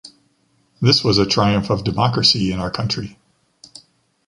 [0.81, 3.19] This was a triumph of democracy in our country.